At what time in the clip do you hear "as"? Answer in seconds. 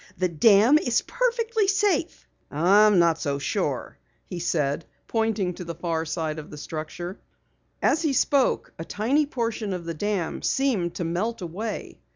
7.83-8.01